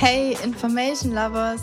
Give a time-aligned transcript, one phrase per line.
[0.00, 1.60] Hey Information Lovers,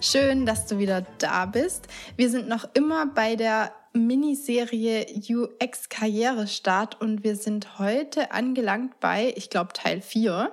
[0.00, 1.86] schön, dass du wieder da bist.
[2.16, 9.34] Wir sind noch immer bei der Miniserie UX Karrierestart und wir sind heute angelangt bei,
[9.36, 10.50] ich glaube, Teil 4.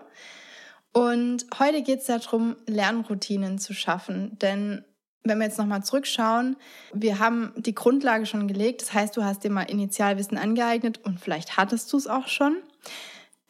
[0.91, 4.37] Und heute geht es darum, Lernroutinen zu schaffen.
[4.39, 4.83] Denn
[5.23, 6.57] wenn wir jetzt nochmal zurückschauen,
[6.91, 8.81] wir haben die Grundlage schon gelegt.
[8.81, 12.57] Das heißt, du hast dir mal Initialwissen angeeignet und vielleicht hattest du es auch schon.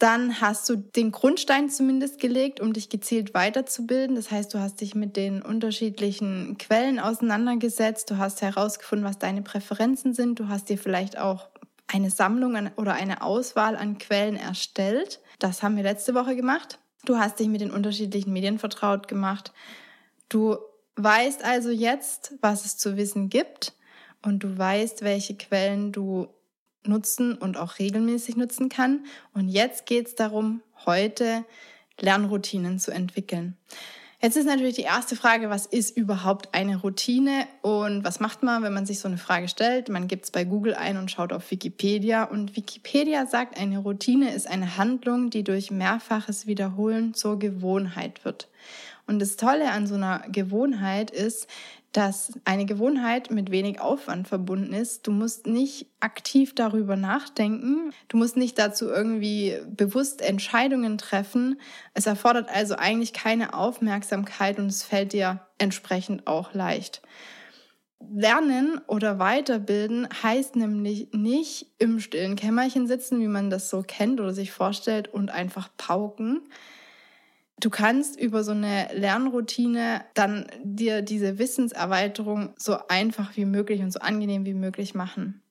[0.01, 4.15] Dann hast du den Grundstein zumindest gelegt, um dich gezielt weiterzubilden.
[4.15, 8.09] Das heißt, du hast dich mit den unterschiedlichen Quellen auseinandergesetzt.
[8.09, 10.39] Du hast herausgefunden, was deine Präferenzen sind.
[10.39, 11.49] Du hast dir vielleicht auch
[11.85, 15.19] eine Sammlung oder eine Auswahl an Quellen erstellt.
[15.37, 16.79] Das haben wir letzte Woche gemacht.
[17.05, 19.53] Du hast dich mit den unterschiedlichen Medien vertraut gemacht.
[20.29, 20.57] Du
[20.95, 23.73] weißt also jetzt, was es zu wissen gibt
[24.23, 26.27] und du weißt, welche Quellen du
[26.85, 29.05] nutzen und auch regelmäßig nutzen kann.
[29.33, 31.45] Und jetzt geht es darum, heute
[31.99, 33.57] Lernroutinen zu entwickeln.
[34.23, 38.61] Jetzt ist natürlich die erste Frage, was ist überhaupt eine Routine und was macht man,
[38.61, 39.89] wenn man sich so eine Frage stellt?
[39.89, 44.31] Man gibt es bei Google ein und schaut auf Wikipedia und Wikipedia sagt, eine Routine
[44.31, 48.47] ist eine Handlung, die durch mehrfaches Wiederholen zur Gewohnheit wird.
[49.07, 51.47] Und das Tolle an so einer Gewohnheit ist,
[51.91, 55.07] dass eine Gewohnheit mit wenig Aufwand verbunden ist.
[55.07, 57.91] Du musst nicht aktiv darüber nachdenken.
[58.07, 61.59] Du musst nicht dazu irgendwie bewusst Entscheidungen treffen.
[61.93, 67.01] Es erfordert also eigentlich keine Aufmerksamkeit und es fällt dir entsprechend auch leicht.
[68.09, 74.19] Lernen oder weiterbilden heißt nämlich nicht im stillen Kämmerchen sitzen, wie man das so kennt
[74.19, 76.41] oder sich vorstellt und einfach pauken,
[77.61, 83.91] Du kannst über so eine Lernroutine dann dir diese Wissenserweiterung so einfach wie möglich und
[83.91, 85.43] so angenehm wie möglich machen.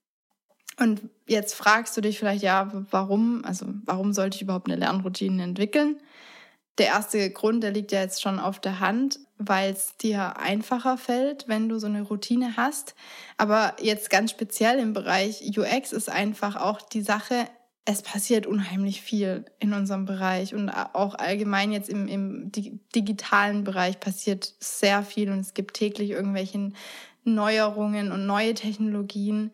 [0.77, 5.43] Und jetzt fragst du dich vielleicht, ja, warum, also warum sollte ich überhaupt eine Lernroutine
[5.43, 5.99] entwickeln?
[6.79, 10.99] Der erste Grund, der liegt ja jetzt schon auf der Hand, weil es dir einfacher
[10.99, 12.97] fällt, wenn du so eine Routine hast.
[13.37, 17.47] Aber jetzt ganz speziell im Bereich UX ist einfach auch die Sache,
[17.85, 22.53] es passiert unheimlich viel in unserem Bereich und auch allgemein jetzt im, im
[22.95, 26.73] digitalen Bereich passiert sehr viel und es gibt täglich irgendwelche
[27.25, 29.53] Neuerungen und neue Technologien.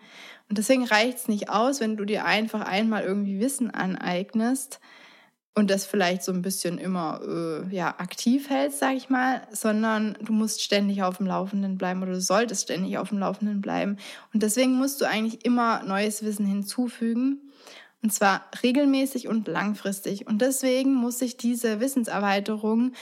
[0.48, 4.80] Und deswegen reicht es nicht aus, wenn du dir einfach einmal irgendwie Wissen aneignest
[5.54, 10.16] und das vielleicht so ein bisschen immer äh, ja, aktiv hältst, sag ich mal, sondern
[10.20, 13.96] du musst ständig auf dem Laufenden bleiben oder du solltest ständig auf dem Laufenden bleiben.
[14.34, 17.45] Und deswegen musst du eigentlich immer neues Wissen hinzufügen
[18.06, 20.28] und zwar regelmäßig und langfristig.
[20.28, 22.92] Und deswegen muss sich diese Wissenserweiterung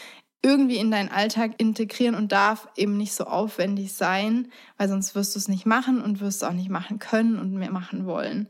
[0.40, 5.34] irgendwie in deinen Alltag integrieren und darf eben nicht so aufwendig sein, weil sonst wirst
[5.34, 8.48] du es nicht machen und wirst es auch nicht machen können und mehr machen wollen.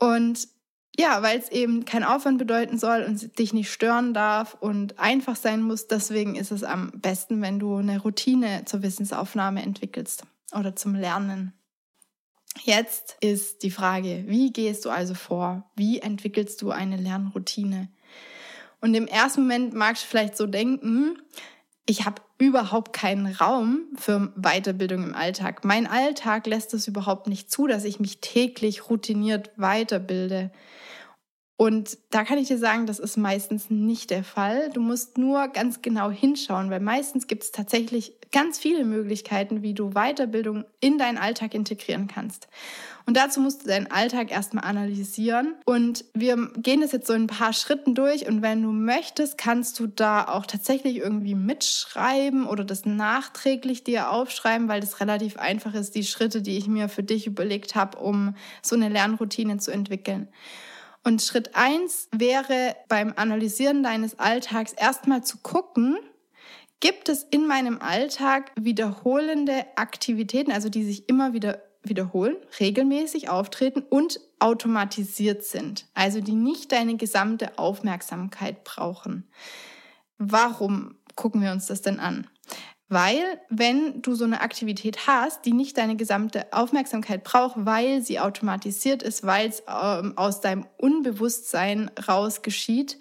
[0.00, 0.48] Und
[0.98, 5.36] ja, weil es eben keinen Aufwand bedeuten soll und dich nicht stören darf und einfach
[5.36, 10.74] sein muss, deswegen ist es am besten, wenn du eine Routine zur Wissensaufnahme entwickelst oder
[10.74, 11.52] zum Lernen.
[12.62, 15.70] Jetzt ist die Frage, wie gehst du also vor?
[15.76, 17.88] Wie entwickelst du eine Lernroutine?
[18.80, 21.18] Und im ersten Moment magst du vielleicht so denken,
[21.86, 25.64] ich habe überhaupt keinen Raum für Weiterbildung im Alltag.
[25.64, 30.50] Mein Alltag lässt es überhaupt nicht zu, dass ich mich täglich routiniert weiterbilde.
[31.58, 34.68] Und da kann ich dir sagen, das ist meistens nicht der Fall.
[34.74, 39.72] Du musst nur ganz genau hinschauen, weil meistens gibt es tatsächlich ganz viele Möglichkeiten, wie
[39.72, 42.48] du Weiterbildung in deinen Alltag integrieren kannst.
[43.06, 45.54] Und dazu musst du deinen Alltag erstmal analysieren.
[45.64, 48.26] Und wir gehen das jetzt so in ein paar Schritten durch.
[48.28, 54.10] Und wenn du möchtest, kannst du da auch tatsächlich irgendwie mitschreiben oder das nachträglich dir
[54.10, 57.96] aufschreiben, weil das relativ einfach ist, die Schritte, die ich mir für dich überlegt habe,
[57.98, 60.28] um so eine Lernroutine zu entwickeln.
[61.06, 65.96] Und Schritt eins wäre beim Analysieren deines Alltags erstmal zu gucken,
[66.80, 73.84] gibt es in meinem Alltag wiederholende Aktivitäten, also die sich immer wieder wiederholen, regelmäßig auftreten
[73.88, 79.28] und automatisiert sind, also die nicht deine gesamte Aufmerksamkeit brauchen.
[80.18, 82.26] Warum gucken wir uns das denn an?
[82.88, 88.20] Weil, wenn du so eine Aktivität hast, die nicht deine gesamte Aufmerksamkeit braucht, weil sie
[88.20, 92.98] automatisiert ist, weil es ähm, aus deinem Unbewusstsein raus geschieht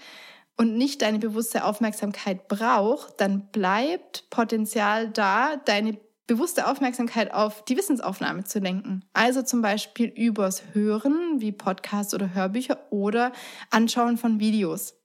[0.57, 7.77] und nicht deine bewusste Aufmerksamkeit braucht, dann bleibt Potenzial da, deine bewusste Aufmerksamkeit auf die
[7.77, 9.05] Wissensaufnahme zu lenken.
[9.13, 13.31] Also zum Beispiel übers Hören, wie Podcasts oder Hörbücher oder
[13.69, 14.95] Anschauen von Videos.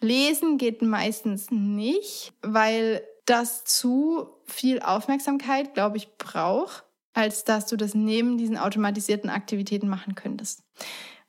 [0.00, 6.84] Lesen geht meistens nicht, weil das zu viel Aufmerksamkeit, glaube ich, braucht,
[7.14, 10.62] als dass du das neben diesen automatisierten Aktivitäten machen könntest.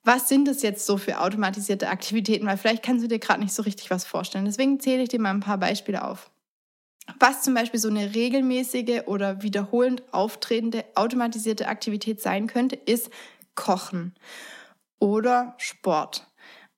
[0.03, 2.45] was sind es jetzt so für automatisierte Aktivitäten?
[2.45, 4.45] Weil vielleicht kannst du dir gerade nicht so richtig was vorstellen.
[4.45, 6.29] Deswegen zähle ich dir mal ein paar Beispiele auf.
[7.19, 13.09] Was zum Beispiel so eine regelmäßige oder wiederholend auftretende automatisierte Aktivität sein könnte, ist
[13.55, 14.13] Kochen
[14.99, 16.27] oder Sport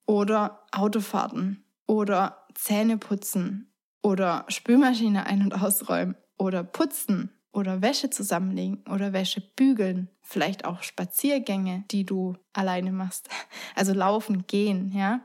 [0.05, 3.71] oder Autofahrten oder Zähne putzen
[4.07, 10.81] oder Spülmaschine ein- und ausräumen oder putzen oder Wäsche zusammenlegen oder Wäsche bügeln, vielleicht auch
[10.81, 13.27] Spaziergänge, die du alleine machst,
[13.75, 15.19] also laufen, gehen, ja.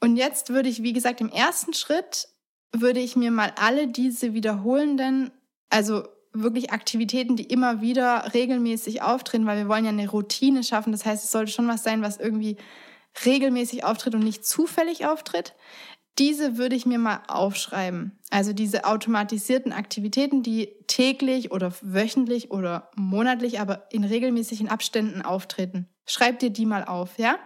[0.00, 2.28] Und jetzt würde ich, wie gesagt, im ersten Schritt
[2.72, 5.30] würde ich mir mal alle diese wiederholenden,
[5.68, 10.92] also wirklich Aktivitäten, die immer wieder regelmäßig auftreten, weil wir wollen ja eine Routine schaffen.
[10.92, 12.56] Das heißt, es sollte schon was sein, was irgendwie
[13.26, 15.54] regelmäßig auftritt und nicht zufällig auftritt.
[16.18, 18.18] Diese würde ich mir mal aufschreiben.
[18.30, 25.88] Also diese automatisierten Aktivitäten, die täglich oder wöchentlich oder monatlich, aber in regelmäßigen Abständen auftreten.
[26.06, 27.38] Schreib dir die mal auf, ja?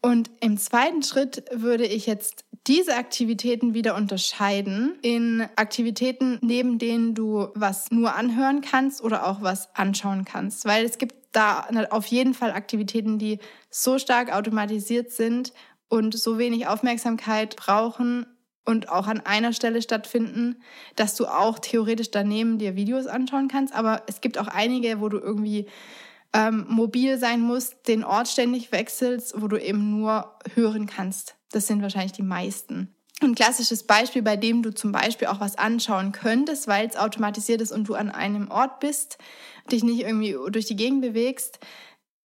[0.00, 7.14] Und im zweiten Schritt würde ich jetzt diese Aktivitäten wieder unterscheiden in Aktivitäten, neben denen
[7.14, 10.64] du was nur anhören kannst oder auch was anschauen kannst.
[10.64, 13.38] Weil es gibt da auf jeden Fall Aktivitäten, die
[13.70, 15.52] so stark automatisiert sind
[15.92, 18.24] und so wenig Aufmerksamkeit brauchen
[18.64, 20.56] und auch an einer Stelle stattfinden,
[20.96, 23.74] dass du auch theoretisch daneben dir Videos anschauen kannst.
[23.74, 25.66] Aber es gibt auch einige, wo du irgendwie
[26.32, 31.36] ähm, mobil sein musst, den Ort ständig wechselst, wo du eben nur hören kannst.
[31.50, 32.94] Das sind wahrscheinlich die meisten.
[33.20, 37.60] Ein klassisches Beispiel, bei dem du zum Beispiel auch was anschauen könntest, weil es automatisiert
[37.60, 39.18] ist und du an einem Ort bist,
[39.70, 41.58] dich nicht irgendwie durch die Gegend bewegst,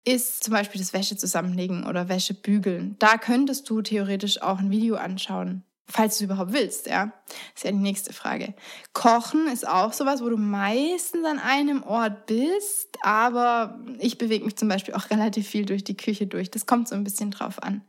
[0.03, 2.95] ist zum Beispiel das Wäsche zusammenlegen oder Wäsche bügeln.
[2.99, 7.11] Da könntest du theoretisch auch ein Video anschauen, falls du überhaupt willst, ja.
[7.55, 8.55] ist ja die nächste Frage.
[8.93, 14.55] Kochen ist auch sowas, wo du meistens an einem Ort bist, aber ich bewege mich
[14.55, 16.49] zum Beispiel auch relativ viel durch die Küche durch.
[16.49, 17.81] Das kommt so ein bisschen drauf an.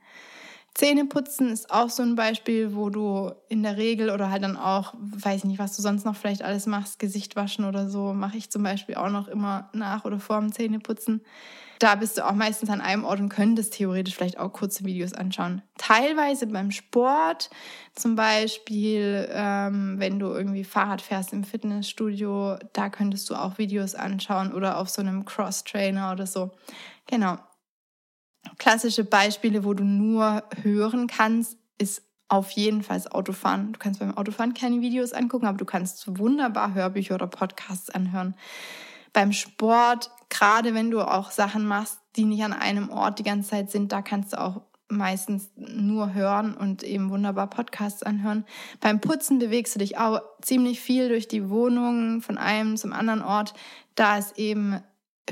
[0.75, 4.95] Zähneputzen ist auch so ein Beispiel, wo du in der Regel oder halt dann auch,
[4.99, 8.39] weiß ich nicht, was du sonst noch vielleicht alles machst, Gesicht waschen oder so, mache
[8.39, 11.21] ich zum Beispiel auch noch immer nach oder vor dem Zähneputzen.
[11.79, 15.13] Da bist du auch meistens an einem Ort und könntest theoretisch vielleicht auch kurze Videos
[15.13, 15.63] anschauen.
[15.79, 17.51] Teilweise beim Sport,
[17.95, 23.95] zum Beispiel, ähm, wenn du irgendwie Fahrrad fährst im Fitnessstudio, da könntest du auch Videos
[23.95, 26.53] anschauen oder auf so einem Cross-Trainer oder so.
[27.07, 27.39] Genau
[28.59, 33.73] klassische Beispiele, wo du nur hören kannst, ist auf jeden Fall Autofahren.
[33.73, 38.35] Du kannst beim Autofahren keine Videos angucken, aber du kannst wunderbar Hörbücher oder Podcasts anhören.
[39.13, 43.51] Beim Sport, gerade wenn du auch Sachen machst, die nicht an einem Ort die ganze
[43.51, 48.45] Zeit sind, da kannst du auch meistens nur hören und eben wunderbar Podcasts anhören.
[48.81, 53.23] Beim Putzen bewegst du dich auch ziemlich viel durch die Wohnung von einem zum anderen
[53.23, 53.55] Ort.
[53.95, 54.83] Da ist eben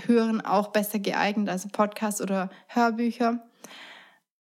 [0.07, 3.41] Hören auch besser geeignet, also Podcasts oder Hörbücher.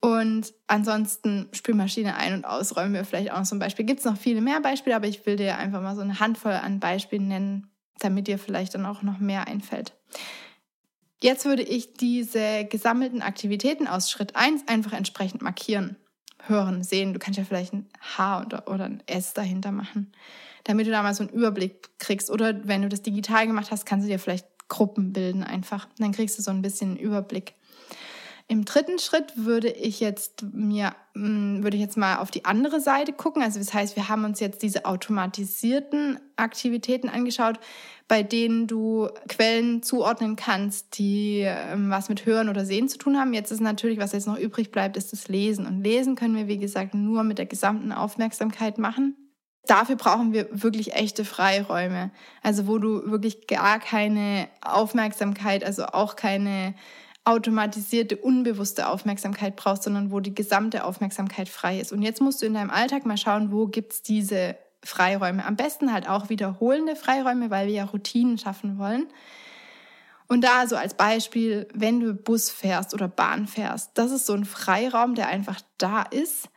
[0.00, 3.84] Und ansonsten Spülmaschine ein- und ausräumen wir vielleicht auch noch zum Beispiel.
[3.84, 6.52] Gibt es noch viele mehr Beispiele, aber ich will dir einfach mal so eine Handvoll
[6.52, 9.94] an Beispielen nennen, damit dir vielleicht dann auch noch mehr einfällt.
[11.22, 15.96] Jetzt würde ich diese gesammelten Aktivitäten aus Schritt 1 einfach entsprechend markieren.
[16.46, 17.12] Hören, sehen.
[17.12, 20.12] Du kannst ja vielleicht ein H oder, oder ein S dahinter machen,
[20.64, 22.30] damit du da mal so einen Überblick kriegst.
[22.30, 25.86] Oder wenn du das digital gemacht hast, kannst du dir vielleicht Gruppen bilden einfach.
[25.98, 27.54] Dann kriegst du so ein bisschen Überblick.
[28.50, 32.80] Im dritten Schritt würde ich jetzt mir, mm, würde ich jetzt mal auf die andere
[32.80, 33.44] Seite gucken.
[33.44, 37.60] Also das heißt, wir haben uns jetzt diese automatisierten Aktivitäten angeschaut,
[38.08, 43.16] bei denen du Quellen zuordnen kannst, die ähm, was mit Hören oder Sehen zu tun
[43.16, 43.34] haben.
[43.34, 45.64] Jetzt ist natürlich, was jetzt noch übrig bleibt, ist das Lesen.
[45.64, 49.14] Und Lesen können wir, wie gesagt, nur mit der gesamten Aufmerksamkeit machen.
[49.68, 52.10] Dafür brauchen wir wirklich echte Freiräume.
[52.42, 56.74] Also wo du wirklich gar keine Aufmerksamkeit, also auch keine
[57.24, 61.92] automatisierte, unbewusste Aufmerksamkeit brauchst, sondern wo die gesamte Aufmerksamkeit frei ist.
[61.92, 65.44] Und jetzt musst du in deinem Alltag mal schauen, wo gibt's diese Freiräume.
[65.44, 69.06] Am besten halt auch wiederholende Freiräume, weil wir ja Routinen schaffen wollen.
[70.26, 74.32] Und da so als Beispiel, wenn du Bus fährst oder Bahn fährst, das ist so
[74.32, 76.48] ein Freiraum, der einfach da ist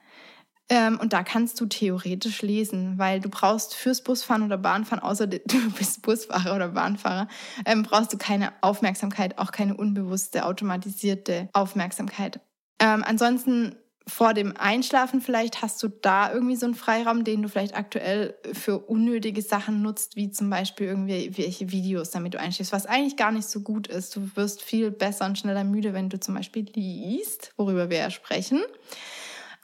[0.69, 5.27] ähm, und da kannst du theoretisch lesen, weil du brauchst fürs Busfahren oder Bahnfahren, außer
[5.27, 7.27] du bist Busfahrer oder Bahnfahrer,
[7.65, 12.39] ähm, brauchst du keine Aufmerksamkeit, auch keine unbewusste, automatisierte Aufmerksamkeit.
[12.79, 17.47] Ähm, ansonsten vor dem Einschlafen vielleicht hast du da irgendwie so einen Freiraum, den du
[17.47, 22.85] vielleicht aktuell für unnötige Sachen nutzt, wie zum Beispiel irgendwelche Videos, damit du einschläfst, was
[22.85, 24.15] eigentlich gar nicht so gut ist.
[24.15, 28.09] Du wirst viel besser und schneller müde, wenn du zum Beispiel liest, worüber wir ja
[28.09, 28.61] sprechen.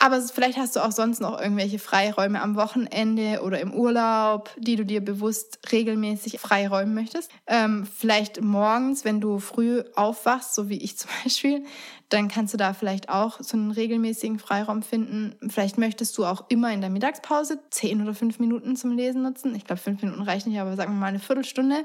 [0.02, 4.78] Aber vielleicht hast du auch sonst noch irgendwelche Freiräume am Wochenende oder im Urlaub, die
[4.78, 7.30] du dir bewusst regelmäßig freiräumen möchtest.
[7.48, 11.66] Ähm, vielleicht morgens, wenn du früh aufwachst, so wie ich zum Beispiel,
[12.08, 15.36] dann kannst du da vielleicht auch so einen regelmäßigen Freiraum finden.
[15.50, 19.54] Vielleicht möchtest du auch immer in der Mittagspause zehn oder fünf Minuten zum Lesen nutzen.
[19.54, 21.84] Ich glaube, fünf Minuten reicht nicht, aber sagen wir mal eine Viertelstunde.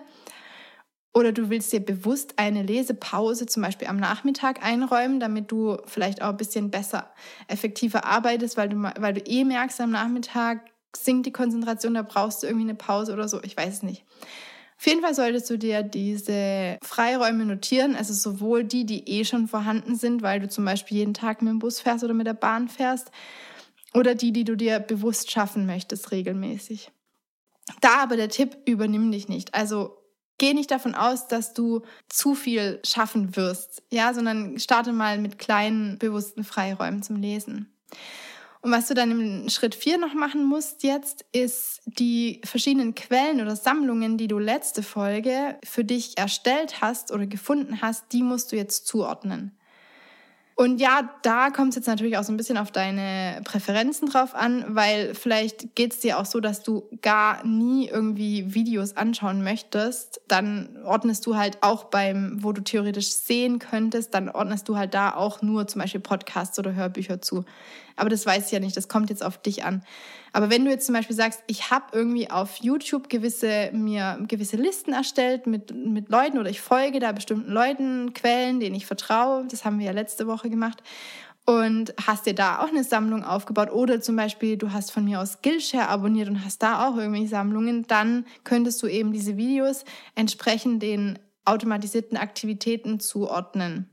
[1.15, 6.21] Oder du willst dir bewusst eine Lesepause zum Beispiel am Nachmittag einräumen, damit du vielleicht
[6.21, 7.13] auch ein bisschen besser,
[7.47, 12.43] effektiver arbeitest, weil du, weil du eh merkst, am Nachmittag sinkt die Konzentration, da brauchst
[12.43, 13.41] du irgendwie eine Pause oder so.
[13.45, 14.05] Ich weiß es nicht.
[14.77, 19.47] Auf jeden Fall solltest du dir diese Freiräume notieren, also sowohl die, die eh schon
[19.47, 22.35] vorhanden sind, weil du zum Beispiel jeden Tag mit dem Bus fährst oder mit der
[22.35, 23.13] Bahn fährst,
[23.95, 26.91] oder die, die du dir bewusst schaffen möchtest, regelmäßig.
[27.81, 29.55] Da aber der Tipp, übernimm dich nicht.
[29.55, 29.97] Also
[30.39, 35.39] Geh nicht davon aus, dass du zu viel schaffen wirst, ja, sondern starte mal mit
[35.39, 37.73] kleinen, bewussten Freiräumen zum Lesen.
[38.65, 43.43] Und was du dann im Schritt 4 noch machen musst jetzt, ist die verschiedenen Quellen
[43.43, 48.53] oder Sammlungen, die du letzte Folge für dich erstellt hast oder gefunden hast, die musst
[48.53, 49.59] du jetzt zuordnen.
[50.57, 54.37] Und ja, da kommt es jetzt natürlich auch so ein bisschen auf deine Präferenzen drauf
[54.37, 59.43] an, weil vielleicht geht es dir auch so, dass du gar nie irgendwie Videos anschauen
[59.43, 60.21] möchtest.
[60.29, 64.95] Dann ordnest du halt auch beim, wo du theoretisch sehen könntest, dann ordnest du halt
[64.95, 67.45] da auch nur zum Beispiel Podcasts oder Hörbücher zu.
[67.97, 69.83] Aber das weiß ich ja nicht, das kommt jetzt auf dich an.
[70.35, 74.57] Aber wenn du jetzt zum Beispiel sagst, ich habe irgendwie auf YouTube gewisse, mir gewisse
[74.57, 79.47] Listen erstellt mit, mit Leuten oder ich folge da bestimmten Leuten, Quellen, denen ich vertraue,
[79.49, 80.83] das haben wir ja letzte Woche gemacht,
[81.47, 85.21] und hast dir da auch eine Sammlung aufgebaut oder zum Beispiel du hast von mir
[85.21, 89.85] aus Skillshare abonniert und hast da auch irgendwie Sammlungen, dann könntest du eben diese Videos
[90.17, 93.89] entsprechend den automatisierten Aktivitäten zuordnen.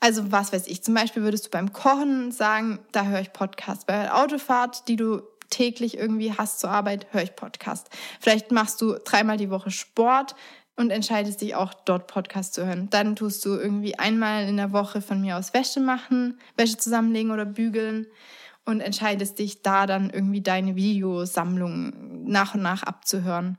[0.00, 3.86] Also was weiß ich, zum Beispiel würdest du beim Kochen sagen, da höre ich Podcast.
[3.86, 7.88] Bei der Autofahrt, die du täglich irgendwie hast zur Arbeit, höre ich Podcast.
[8.20, 10.34] Vielleicht machst du dreimal die Woche Sport
[10.76, 12.88] und entscheidest dich auch dort Podcast zu hören.
[12.90, 17.32] Dann tust du irgendwie einmal in der Woche von mir aus Wäsche machen, Wäsche zusammenlegen
[17.32, 18.06] oder bügeln
[18.64, 23.58] und entscheidest dich da dann irgendwie deine Videosammlung nach und nach abzuhören.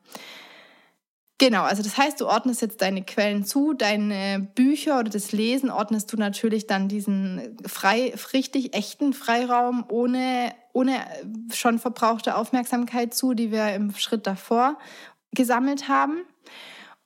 [1.39, 5.71] Genau, also das heißt, du ordnest jetzt deine Quellen zu, deine Bücher oder das Lesen
[5.71, 11.05] ordnest du natürlich dann diesen frei, richtig echten Freiraum ohne, ohne
[11.53, 14.77] schon verbrauchte Aufmerksamkeit zu, die wir im Schritt davor
[15.31, 16.21] gesammelt haben.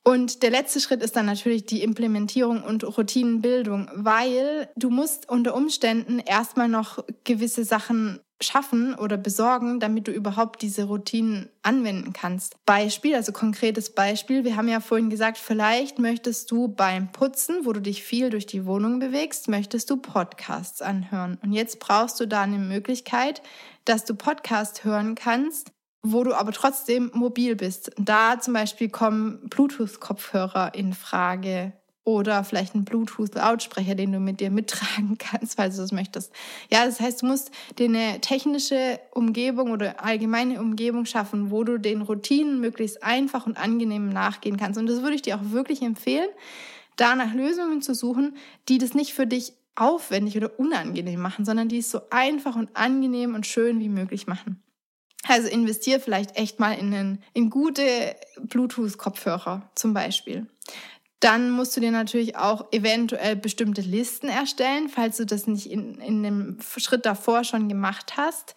[0.03, 5.55] Und der letzte Schritt ist dann natürlich die Implementierung und Routinenbildung, weil du musst unter
[5.55, 12.57] Umständen erstmal noch gewisse Sachen schaffen oder besorgen, damit du überhaupt diese Routinen anwenden kannst.
[12.65, 14.43] Beispiel, also konkretes Beispiel.
[14.43, 18.45] Wir haben ja vorhin gesagt, vielleicht möchtest du beim Putzen, wo du dich viel durch
[18.45, 21.39] die Wohnung bewegst, möchtest du Podcasts anhören.
[21.41, 23.41] Und jetzt brauchst du da eine Möglichkeit,
[23.86, 25.72] dass du Podcast hören kannst,
[26.03, 27.91] wo du aber trotzdem mobil bist.
[27.98, 34.51] Da zum Beispiel kommen Bluetooth-Kopfhörer in Frage oder vielleicht ein Bluetooth-Lautsprecher, den du mit dir
[34.51, 36.33] mittragen kannst, falls du das möchtest.
[36.69, 41.79] Ja, das heißt, du musst dir eine technische Umgebung oder allgemeine Umgebung schaffen, wo du
[41.79, 44.77] den Routinen möglichst einfach und angenehm nachgehen kannst.
[44.77, 46.29] Und das würde ich dir auch wirklich empfehlen,
[46.98, 48.36] da nach Lösungen zu suchen,
[48.67, 52.75] die das nicht für dich aufwendig oder unangenehm machen, sondern die es so einfach und
[52.75, 54.62] angenehm und schön wie möglich machen.
[55.27, 60.48] Also investier vielleicht echt mal in, einen, in gute Bluetooth-Kopfhörer zum Beispiel.
[61.24, 66.01] Dann musst du dir natürlich auch eventuell bestimmte Listen erstellen, falls du das nicht in,
[66.01, 68.56] in dem Schritt davor schon gemacht hast.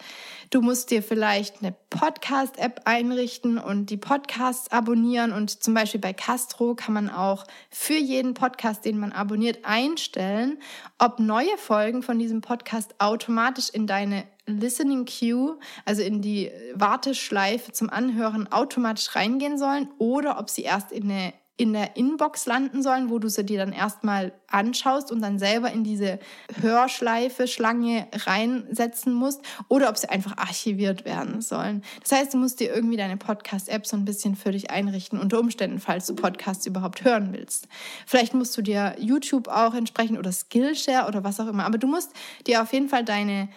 [0.51, 5.31] Du musst dir vielleicht eine Podcast-App einrichten und die Podcasts abonnieren.
[5.31, 10.59] Und zum Beispiel bei Castro kann man auch für jeden Podcast, den man abonniert, einstellen,
[10.99, 17.71] ob neue Folgen von diesem Podcast automatisch in deine Listening Queue, also in die Warteschleife
[17.71, 22.83] zum Anhören, automatisch reingehen sollen oder ob sie erst in eine in der Inbox landen
[22.83, 26.19] sollen, wo du sie dir dann erstmal anschaust und dann selber in diese
[26.61, 31.83] Hörschleife, Schlange reinsetzen musst oder ob sie einfach archiviert werden sollen.
[32.03, 35.41] Das heißt, du musst dir irgendwie deine Podcast-App so ein bisschen für dich einrichten, unter
[35.41, 37.69] Umständen, falls du Podcasts überhaupt hören willst.
[38.07, 41.87] Vielleicht musst du dir YouTube auch entsprechend oder Skillshare oder was auch immer, aber du
[41.87, 42.13] musst
[42.47, 43.49] dir auf jeden Fall deine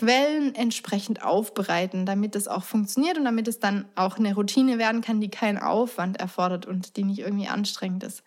[0.00, 5.02] Quellen entsprechend aufbereiten, damit es auch funktioniert und damit es dann auch eine Routine werden
[5.02, 8.22] kann, die keinen Aufwand erfordert und die nicht irgendwie anstrengend ist.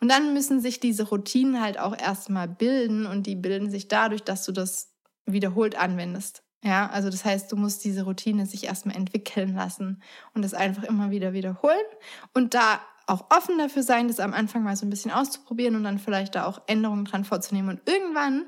[0.00, 4.22] Und dann müssen sich diese Routinen halt auch erstmal bilden und die bilden sich dadurch,
[4.22, 4.94] dass du das
[5.26, 6.42] wiederholt anwendest.
[6.64, 10.84] Ja, also das heißt, du musst diese Routine sich erstmal entwickeln lassen und es einfach
[10.84, 11.84] immer wieder wiederholen
[12.32, 15.84] und da auch offen dafür sein, das am Anfang mal so ein bisschen auszuprobieren und
[15.84, 18.46] dann vielleicht da auch Änderungen dran vorzunehmen und irgendwann,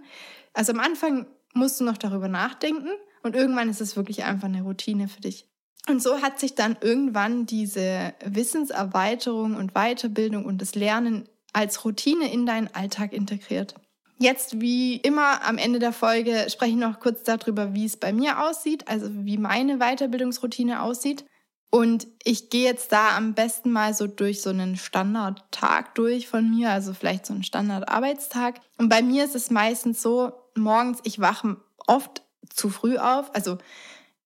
[0.54, 2.90] also am Anfang musst du noch darüber nachdenken
[3.22, 5.46] und irgendwann ist es wirklich einfach eine Routine für dich.
[5.88, 12.32] Und so hat sich dann irgendwann diese Wissenserweiterung und Weiterbildung und das Lernen als Routine
[12.32, 13.74] in deinen Alltag integriert.
[14.18, 18.12] Jetzt, wie immer, am Ende der Folge spreche ich noch kurz darüber, wie es bei
[18.12, 21.24] mir aussieht, also wie meine Weiterbildungsroutine aussieht.
[21.70, 26.48] Und ich gehe jetzt da am besten mal so durch so einen Standardtag durch von
[26.50, 28.60] mir, also vielleicht so einen Standardarbeitstag.
[28.78, 31.56] Und bei mir ist es meistens so, morgens, ich wache
[31.86, 33.34] oft zu früh auf.
[33.34, 33.58] Also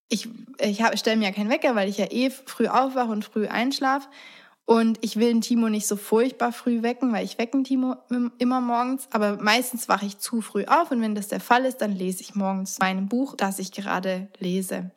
[0.08, 0.28] ich,
[0.60, 4.08] ich stelle mir ja keinen Wecker, weil ich ja eh früh aufwache und früh einschlafe.
[4.64, 7.96] Und ich will den Timo nicht so furchtbar früh wecken, weil ich wecken Timo
[8.38, 9.06] immer morgens.
[9.12, 12.22] Aber meistens wache ich zu früh auf und wenn das der Fall ist, dann lese
[12.22, 14.90] ich morgens mein Buch, das ich gerade lese.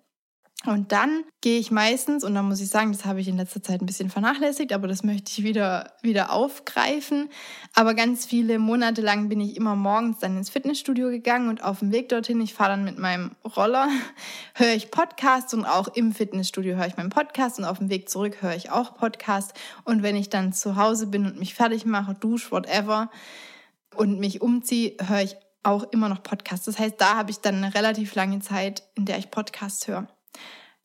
[0.66, 3.63] Und dann gehe ich meistens, und da muss ich sagen, das habe ich in letzter
[3.63, 7.30] Zeit ein bisschen vernachlässigt, aber das möchte ich wieder, wieder aufgreifen.
[7.74, 11.80] Aber ganz viele Monate lang bin ich immer morgens dann ins Fitnessstudio gegangen und auf
[11.80, 13.88] dem Weg dorthin, ich fahre dann mit meinem Roller,
[14.54, 18.10] höre ich Podcasts und auch im Fitnessstudio höre ich meinen Podcast und auf dem Weg
[18.10, 19.54] zurück höre ich auch Podcast.
[19.86, 23.10] Und wenn ich dann zu Hause bin und mich fertig mache, dusche, whatever,
[23.96, 26.66] und mich umziehe, höre ich auch immer noch Podcasts.
[26.66, 30.08] Das heißt, da habe ich dann eine relativ lange Zeit, in der ich Podcasts höre.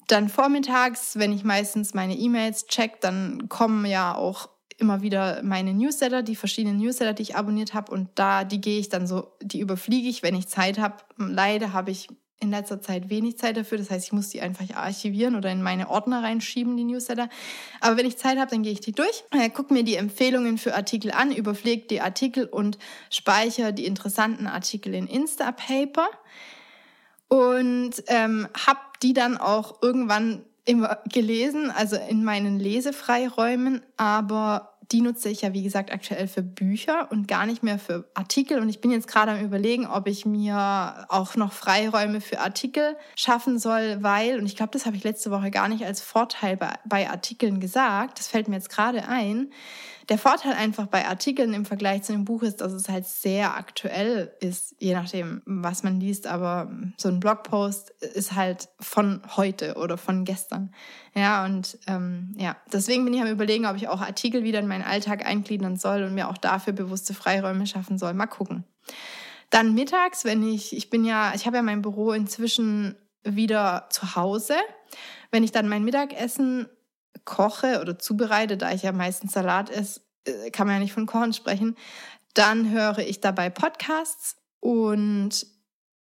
[0.09, 5.73] Dann vormittags, wenn ich meistens meine E-Mails check, dann kommen ja auch immer wieder meine
[5.73, 7.93] Newsletter, die verschiedenen Newsletter, die ich abonniert habe.
[7.93, 10.97] Und da, die gehe ich dann so, die überfliege ich, wenn ich Zeit habe.
[11.17, 12.09] Leider habe ich
[12.41, 13.79] in letzter Zeit wenig Zeit dafür.
[13.79, 17.29] Das heißt, ich muss die einfach archivieren oder in meine Ordner reinschieben, die Newsletter.
[17.81, 20.59] Aber wenn ich Zeit habe, dann gehe ich die durch, äh, gucke mir die Empfehlungen
[20.59, 22.79] für Artikel an, überfliege die Artikel und
[23.11, 26.09] speichere die interessanten Artikel in Instapaper
[27.29, 35.01] und ähm, habe die dann auch irgendwann immer gelesen, also in meinen Lesefreiräumen, aber die
[35.01, 38.61] nutze ich ja, wie gesagt, aktuell für Bücher und gar nicht mehr für Artikel.
[38.61, 42.97] Und ich bin jetzt gerade am Überlegen, ob ich mir auch noch Freiräume für Artikel
[43.17, 46.57] schaffen soll, weil, und ich glaube, das habe ich letzte Woche gar nicht als Vorteil
[46.57, 49.51] bei, bei Artikeln gesagt, das fällt mir jetzt gerade ein,
[50.09, 53.57] der Vorteil einfach bei Artikeln im Vergleich zu einem Buch ist, dass es halt sehr
[53.57, 56.27] aktuell ist, je nachdem, was man liest.
[56.27, 60.75] Aber so ein Blogpost ist halt von heute oder von gestern.
[61.15, 64.67] Ja, und ähm, ja, deswegen bin ich am Überlegen, ob ich auch Artikel wieder in
[64.67, 68.13] meinen Alltag eingliedern soll und mir auch dafür bewusste Freiräume schaffen soll.
[68.15, 68.65] Mal gucken.
[69.51, 74.17] Dann mittags, wenn ich, ich bin ja, ich habe ja mein Büro inzwischen wieder zu
[74.17, 74.55] Hause.
[75.31, 76.69] Wenn ich dann mein Mittagessen
[77.25, 81.07] koche oder zubereite, da ich ja meistens Salat esse, äh, kann man ja nicht von
[81.07, 81.77] Kochen sprechen,
[82.35, 85.47] dann höre ich dabei Podcasts und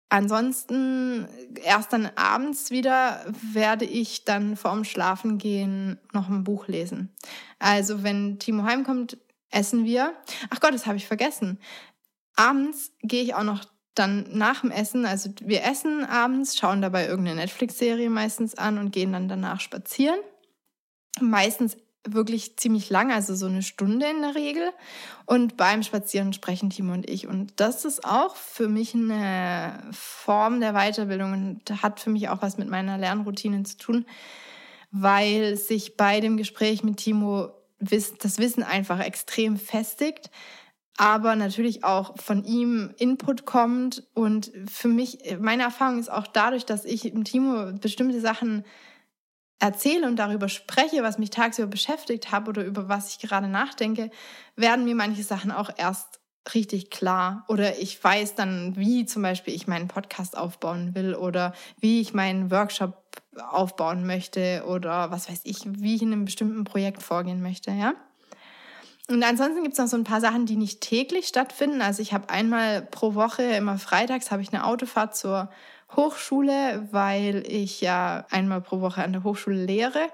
[0.08, 1.28] ansonsten
[1.62, 7.14] erst dann abends wieder werde ich dann vorm Schlafengehen noch ein Buch lesen.
[7.58, 9.18] Also wenn Timo heimkommt,
[9.50, 10.14] essen wir.
[10.50, 11.58] Ach Gott, das habe ich vergessen.
[12.36, 17.06] Abends gehe ich auch noch dann nach dem Essen, also wir essen abends, schauen dabei
[17.06, 20.20] irgendeine Netflix-Serie meistens an und gehen dann danach spazieren
[21.20, 24.70] meistens wirklich ziemlich lang, also so eine Stunde in der Regel.
[25.26, 27.26] Und beim Spazieren sprechen Timo und ich.
[27.26, 32.42] Und das ist auch für mich eine Form der Weiterbildung und hat für mich auch
[32.42, 34.06] was mit meiner Lernroutine zu tun,
[34.90, 40.30] weil sich bei dem Gespräch mit Timo das Wissen einfach extrem festigt,
[40.96, 44.04] aber natürlich auch von ihm Input kommt.
[44.14, 48.64] Und für mich, meine Erfahrung ist auch dadurch, dass ich im Timo bestimmte Sachen
[49.58, 54.10] erzähle und darüber spreche, was mich tagsüber beschäftigt habe oder über was ich gerade nachdenke,
[54.56, 56.20] werden mir manche Sachen auch erst
[56.54, 57.44] richtig klar.
[57.48, 62.14] Oder ich weiß dann, wie zum Beispiel ich meinen Podcast aufbauen will oder wie ich
[62.14, 62.94] meinen Workshop
[63.50, 67.94] aufbauen möchte oder was weiß ich, wie ich in einem bestimmten Projekt vorgehen möchte, ja.
[69.10, 71.80] Und ansonsten gibt es noch so ein paar Sachen, die nicht täglich stattfinden.
[71.80, 75.50] Also ich habe einmal pro Woche, immer freitags, habe ich eine Autofahrt zur
[75.94, 80.08] Hochschule, weil ich ja einmal pro Woche an der Hochschule lehre.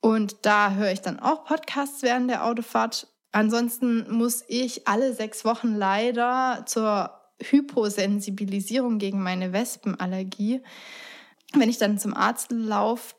[0.00, 3.08] Und da höre ich dann auch Podcasts während der Autofahrt.
[3.32, 7.10] Ansonsten muss ich alle sechs Wochen leider zur
[7.42, 10.62] Hyposensibilisierung gegen meine Wespenallergie.
[11.52, 13.14] Wenn ich dann zum Arzt laufe,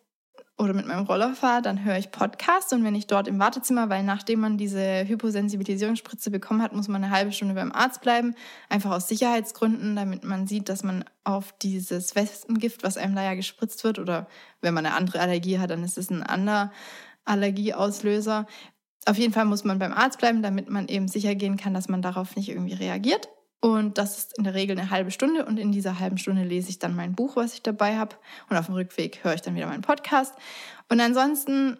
[0.57, 3.89] oder mit meinem Roller fahre, dann höre ich Podcasts und wenn ich dort im Wartezimmer,
[3.89, 8.33] weil nachdem man diese Hyposensibilisierungsspritze bekommen hat, muss man eine halbe Stunde beim Arzt bleiben,
[8.67, 13.35] einfach aus Sicherheitsgründen, damit man sieht, dass man auf dieses Wespengift, was einem da ja
[13.35, 14.27] gespritzt wird, oder
[14.61, 16.71] wenn man eine andere Allergie hat, dann ist es ein anderer
[17.25, 18.47] Allergieauslöser.
[19.05, 21.87] Auf jeden Fall muss man beim Arzt bleiben, damit man eben sicher gehen kann, dass
[21.87, 23.29] man darauf nicht irgendwie reagiert.
[23.59, 25.45] Und das ist in der Regel eine halbe Stunde.
[25.45, 28.15] Und in dieser halben Stunde lese ich dann mein Buch, was ich dabei habe.
[28.49, 30.35] Und auf dem Rückweg höre ich dann wieder meinen Podcast.
[30.89, 31.77] Und ansonsten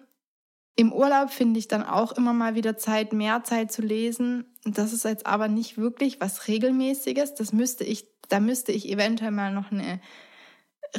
[0.75, 4.45] im Urlaub finde ich dann auch immer mal wieder Zeit, mehr Zeit zu lesen.
[4.63, 7.35] Das ist jetzt aber nicht wirklich was Regelmäßiges.
[7.35, 10.01] Das müsste ich Da müsste ich eventuell mal noch eine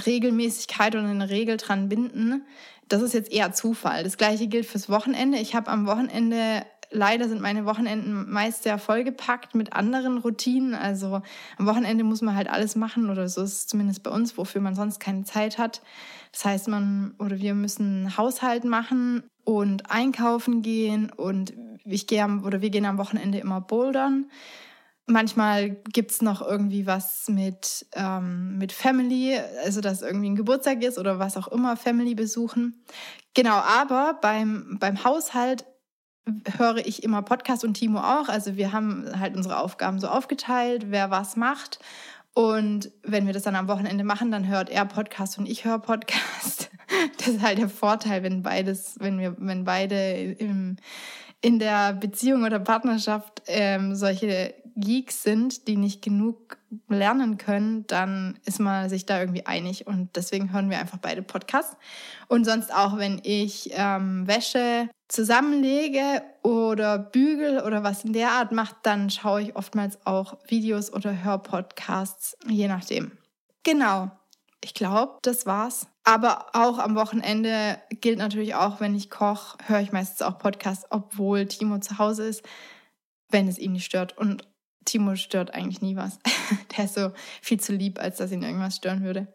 [0.06, 2.46] Regelmäßigkeit oder eine Regel dran binden.
[2.88, 4.02] Das ist jetzt eher Zufall.
[4.04, 5.38] Das gleiche gilt fürs Wochenende.
[5.38, 10.74] Ich habe am Wochenende leider sind meine Wochenenden meist sehr vollgepackt mit anderen Routinen.
[10.74, 11.22] Also
[11.56, 14.60] am Wochenende muss man halt alles machen oder so ist es zumindest bei uns, wofür
[14.60, 15.82] man sonst keine Zeit hat.
[16.32, 22.44] Das heißt, man oder wir müssen Haushalt machen und einkaufen gehen und ich gehe am,
[22.44, 24.30] oder wir gehen am Wochenende immer bouldern.
[25.06, 30.82] Manchmal gibt es noch irgendwie was mit, ähm, mit Family, also dass irgendwie ein Geburtstag
[30.82, 32.84] ist oder was auch immer, Family besuchen.
[33.32, 35.64] Genau, aber beim, beim Haushalt
[36.56, 38.28] höre ich immer Podcast und Timo auch.
[38.28, 41.78] Also wir haben halt unsere Aufgaben so aufgeteilt, wer was macht.
[42.34, 45.78] Und wenn wir das dann am Wochenende machen, dann hört er Podcast und ich höre
[45.78, 46.70] Podcast.
[47.18, 50.76] Das ist halt der Vorteil, wenn beides, wenn wir, wenn beide im,
[51.42, 56.56] in der Beziehung oder Partnerschaft ähm, solche Geeks sind, die nicht genug
[56.88, 59.86] lernen können, dann ist man sich da irgendwie einig.
[59.86, 61.76] Und deswegen hören wir einfach beide Podcasts.
[62.28, 68.52] Und sonst auch, wenn ich ähm, Wäsche zusammenlege oder bügel oder was in der Art
[68.52, 73.12] macht, dann schaue ich oftmals auch Videos oder höre Podcasts, je nachdem.
[73.62, 74.10] Genau.
[74.62, 75.86] Ich glaube, das war's.
[76.04, 80.86] Aber auch am Wochenende gilt natürlich auch, wenn ich koche, höre ich meistens auch Podcasts,
[80.90, 82.42] obwohl Timo zu Hause ist,
[83.30, 84.16] wenn es ihn nicht stört.
[84.18, 84.48] Und
[84.84, 86.18] Timo stört eigentlich nie was.
[86.76, 89.28] Der ist so viel zu lieb, als dass ihn irgendwas stören würde.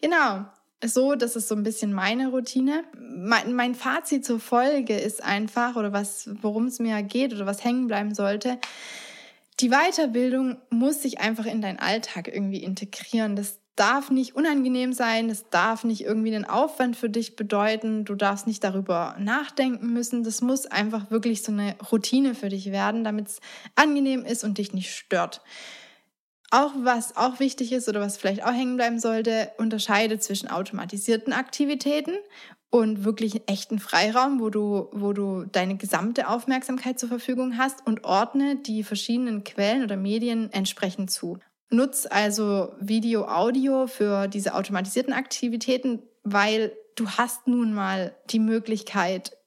[0.00, 0.44] Genau.
[0.84, 2.84] So, das ist so ein bisschen meine Routine.
[2.98, 7.62] Mein, mein Fazit zur Folge ist einfach, oder was, worum es mir geht oder was
[7.62, 8.58] hängen bleiben sollte.
[9.60, 13.36] Die Weiterbildung muss sich einfach in deinen Alltag irgendwie integrieren.
[13.36, 18.14] Das darf nicht unangenehm sein, es darf nicht irgendwie einen Aufwand für dich bedeuten, du
[18.14, 20.24] darfst nicht darüber nachdenken müssen.
[20.24, 23.40] Das muss einfach wirklich so eine Routine für dich werden, damit es
[23.76, 25.42] angenehm ist und dich nicht stört.
[26.54, 31.32] Auch was auch wichtig ist oder was vielleicht auch hängen bleiben sollte, unterscheide zwischen automatisierten
[31.32, 32.12] Aktivitäten
[32.68, 38.04] und wirklich echten Freiraum, wo du, wo du deine gesamte Aufmerksamkeit zur Verfügung hast und
[38.04, 41.38] ordne die verschiedenen Quellen oder Medien entsprechend zu.
[41.70, 49.38] Nutz also Video, Audio für diese automatisierten Aktivitäten, weil du hast nun mal die Möglichkeit,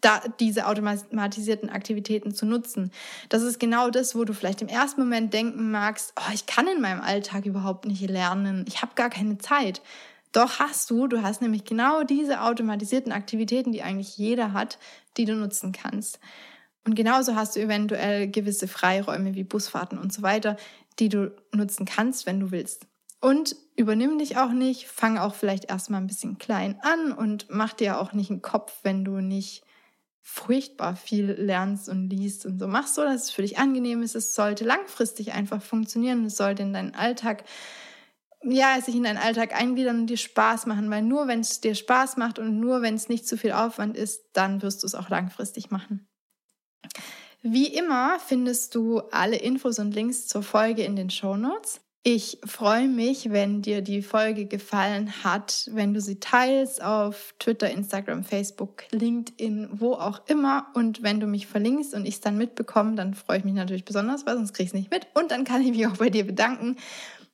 [0.00, 2.92] da, diese automatisierten Aktivitäten zu nutzen.
[3.28, 6.68] Das ist genau das, wo du vielleicht im ersten Moment denken magst, oh, ich kann
[6.68, 9.82] in meinem Alltag überhaupt nicht lernen, ich habe gar keine Zeit.
[10.32, 14.78] Doch hast du, du hast nämlich genau diese automatisierten Aktivitäten, die eigentlich jeder hat,
[15.16, 16.20] die du nutzen kannst.
[16.86, 20.56] Und genauso hast du eventuell gewisse Freiräume wie Busfahrten und so weiter,
[21.00, 22.86] die du nutzen kannst, wenn du willst.
[23.20, 27.74] Und übernimm dich auch nicht, fang auch vielleicht erstmal ein bisschen klein an und mach
[27.74, 29.62] dir auch nicht einen Kopf, wenn du nicht
[30.22, 32.66] furchtbar viel lernst und liest und so.
[32.66, 34.14] Mach so, dass es für dich angenehm ist.
[34.14, 36.24] Es sollte langfristig einfach funktionieren.
[36.24, 37.44] Es sollte in deinen Alltag,
[38.42, 41.74] ja, sich in deinen Alltag eingliedern und dir Spaß machen, weil nur wenn es dir
[41.74, 44.94] Spaß macht und nur wenn es nicht zu viel Aufwand ist, dann wirst du es
[44.94, 46.06] auch langfristig machen.
[47.42, 51.80] Wie immer findest du alle Infos und Links zur Folge in den Show Notes.
[52.02, 57.70] Ich freue mich, wenn dir die Folge gefallen hat, wenn du sie teilst auf Twitter,
[57.70, 60.68] Instagram, Facebook, LinkedIn, wo auch immer.
[60.72, 63.84] Und wenn du mich verlinkst und ich es dann mitbekomme, dann freue ich mich natürlich
[63.84, 65.08] besonders, weil sonst kriege ich es nicht mit.
[65.12, 66.76] Und dann kann ich mich auch bei dir bedanken.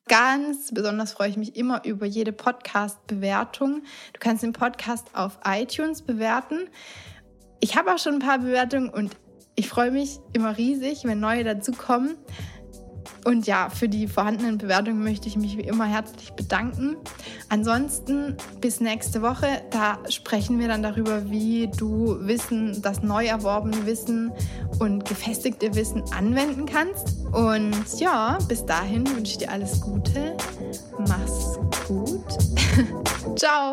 [0.09, 3.85] Ganz besonders freue ich mich immer über jede Podcast-Bewertung.
[4.14, 6.68] Du kannst den Podcast auf iTunes bewerten.
[7.61, 9.16] Ich habe auch schon ein paar Bewertungen und
[9.55, 12.16] ich freue mich immer riesig, wenn neue dazukommen.
[13.27, 16.97] Und ja, für die vorhandenen Bewertungen möchte ich mich wie immer herzlich bedanken.
[17.49, 19.62] Ansonsten bis nächste Woche.
[19.73, 24.31] Da sprechen wir dann darüber, wie du Wissen, das neu erworbene Wissen
[24.79, 27.17] und gefestigte Wissen anwenden kannst.
[27.33, 30.37] Und ja, bis dahin wünsche ich dir alles Gute.
[30.97, 31.59] Mach's
[31.89, 32.23] gut.
[33.37, 33.73] Ciao.